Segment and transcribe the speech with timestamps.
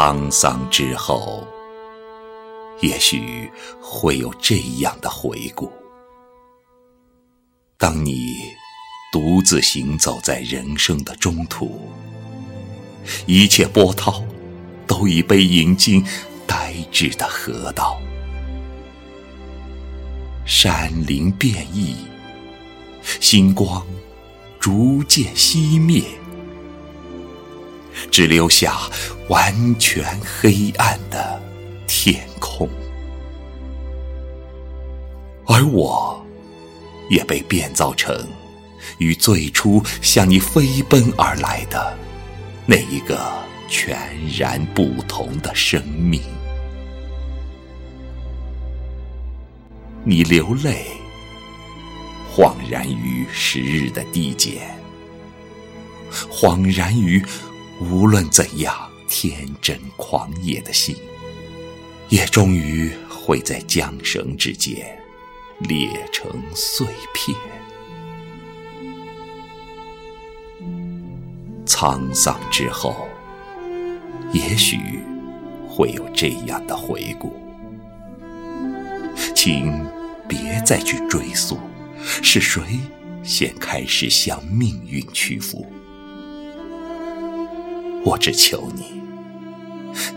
[0.00, 1.46] 沧桑之后，
[2.80, 3.52] 也许
[3.82, 5.70] 会有这样的回顾：
[7.76, 8.34] 当你
[9.12, 11.82] 独自行走在人生的中途，
[13.26, 14.24] 一切波涛
[14.86, 16.02] 都已被引进
[16.46, 18.00] 呆滞的河道，
[20.46, 21.94] 山林变异，
[23.20, 23.86] 星光
[24.58, 26.02] 逐渐熄灭。
[28.10, 28.78] 只留下
[29.28, 31.42] 完全黑暗的
[31.86, 32.68] 天空，
[35.46, 36.24] 而我
[37.08, 38.16] 也被变造成
[38.98, 41.96] 与最初向你飞奔而来的
[42.66, 43.20] 那一个
[43.68, 43.98] 全
[44.38, 46.22] 然不同的生命。
[50.02, 50.86] 你流泪，
[52.34, 54.74] 恍然于时日的递减，
[56.30, 57.22] 恍然于。
[57.80, 60.94] 无论怎样天真狂野的心，
[62.10, 65.02] 也终于会在缰绳之间
[65.60, 67.36] 裂成碎片。
[71.66, 73.08] 沧桑之后，
[74.32, 74.78] 也许
[75.66, 77.32] 会有这样的回顾，
[79.34, 79.84] 请
[80.28, 81.58] 别再去追溯，
[82.22, 82.62] 是谁
[83.22, 85.66] 先开始向命运屈服。
[88.04, 89.02] 我只求你，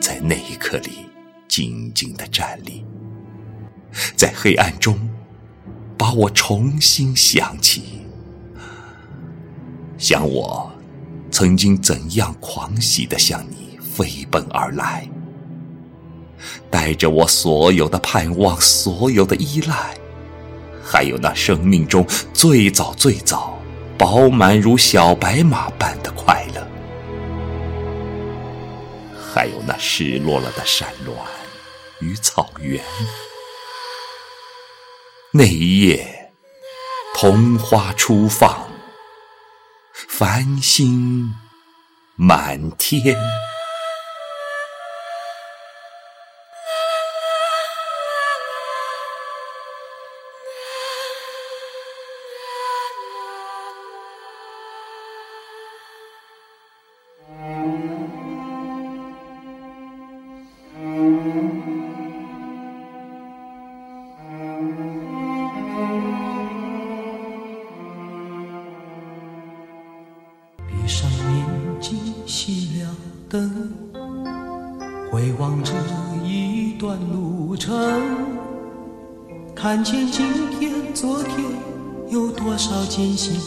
[0.00, 1.06] 在那一刻里
[1.48, 2.84] 静静的站立，
[4.16, 4.96] 在黑暗中
[5.98, 7.82] 把我重新想起，
[9.98, 10.70] 想我
[11.30, 15.08] 曾经怎样狂喜的向你飞奔而来，
[16.70, 19.94] 带着我所有的盼望，所有的依赖，
[20.84, 23.58] 还有那生命中最早最早
[23.98, 26.71] 饱满如小白马般的快乐。
[29.34, 31.16] 还有那失落了的山峦
[32.00, 32.84] 与草原，
[35.30, 36.32] 那一夜，
[37.14, 38.68] 桐花初放，
[39.94, 41.34] 繁星
[42.16, 43.16] 满天。
[75.10, 75.72] 回望这
[76.24, 77.72] 一段路程，
[79.54, 80.24] 看见今
[80.58, 81.34] 天、昨天
[82.08, 83.40] 有多少艰辛，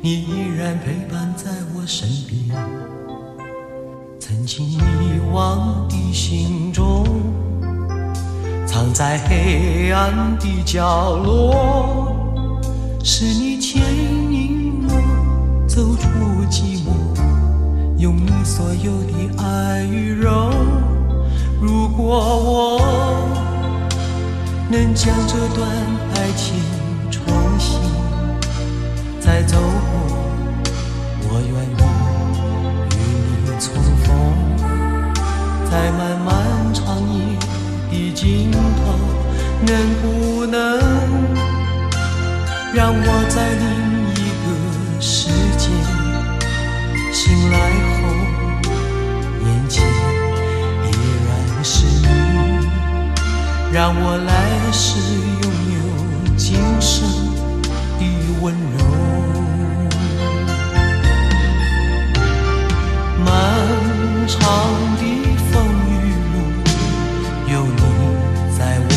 [0.00, 2.56] 你依然陪伴在我身边。
[4.20, 4.78] 曾经遗
[5.32, 7.04] 忘的心中，
[8.66, 12.14] 藏在黑暗的角落，
[13.02, 13.82] 是你牵
[14.30, 16.08] 引我走出
[16.50, 17.07] 寂寞。
[17.98, 20.52] 用你所有的爱与柔，
[21.60, 22.80] 如果我
[24.70, 25.68] 能将这段
[26.14, 26.54] 爱情
[27.10, 27.24] 重
[27.58, 27.80] 新
[29.20, 29.98] 再走过，
[31.24, 31.82] 我愿意
[32.94, 32.96] 与
[33.42, 34.06] 你重逢，
[35.68, 36.28] 在漫漫
[36.72, 37.18] 长夜
[37.90, 38.56] 的尽头，
[39.66, 40.56] 能不能
[42.72, 43.66] 让我在另
[44.14, 44.46] 一个
[45.00, 45.66] 世界
[47.20, 48.00] 醒来后，
[49.44, 49.82] 眼前
[50.84, 50.86] 依
[51.26, 51.28] 然
[51.64, 52.06] 是你？
[53.72, 54.30] 让我来
[54.70, 55.00] 世
[55.42, 55.76] 拥有
[56.36, 56.46] 今
[56.80, 56.94] 生
[57.98, 58.00] 的
[58.40, 58.78] 温柔。
[63.26, 63.26] 漫
[64.28, 64.38] 长
[64.98, 65.02] 的
[65.50, 65.52] 风
[65.90, 65.92] 雨
[66.32, 66.36] 路，
[67.52, 67.82] 有你
[68.56, 68.90] 在我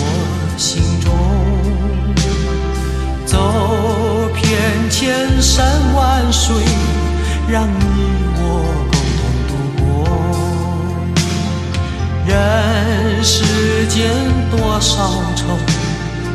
[0.59, 0.69] 心
[1.00, 1.09] 中。
[3.25, 3.33] 走
[4.35, 4.45] 遍
[4.91, 5.65] 千山
[5.95, 6.53] 万水，
[7.50, 7.68] 让
[13.23, 13.44] 世
[13.88, 14.12] 间。
[14.51, 15.45] 多少愁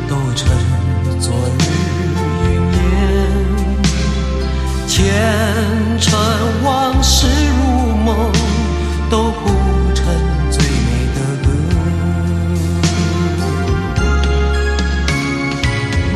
[0.09, 0.49] 都成
[1.19, 1.61] 昨日
[2.43, 2.81] 云烟，
[4.87, 4.95] 前
[5.99, 6.17] 尘
[6.63, 6.67] 往
[7.03, 7.61] 事如
[7.95, 8.31] 梦，
[9.09, 9.37] 都谱
[9.93, 10.03] 成
[10.49, 11.45] 最美的歌。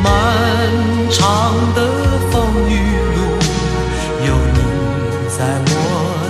[0.04, 0.06] 漫
[1.12, 1.20] 长
[1.76, 1.80] 的
[2.32, 2.34] 风
[2.68, 2.72] 雨
[3.16, 3.20] 路，
[4.26, 4.58] 有你
[5.30, 5.70] 在我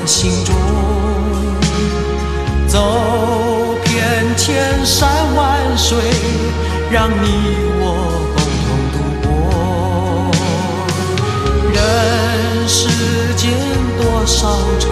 [0.05, 0.53] 心中，
[2.67, 2.75] 走
[4.83, 5.77] 千山。
[5.77, 5.97] 水，
[6.91, 7.25] 让你
[7.79, 7.83] 我
[8.35, 9.29] 共同度过。
[11.73, 11.77] 人
[12.67, 12.79] 世
[13.35, 13.41] 间
[13.97, 14.37] 多少
[14.79, 14.85] 愁，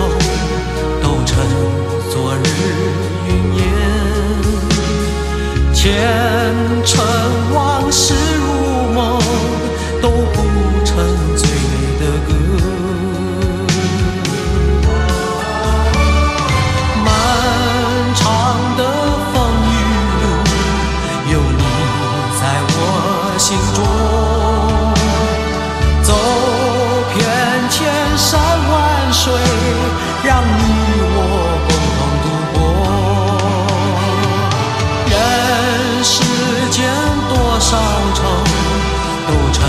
[39.30, 39.64] 都成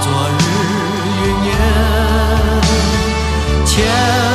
[0.00, 0.40] 昨日
[1.22, 1.50] 云烟。
[3.66, 4.25] 前